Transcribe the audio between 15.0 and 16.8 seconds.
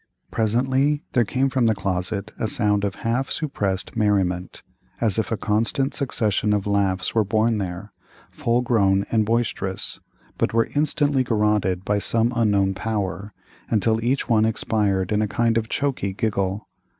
in a kind of choky giggle.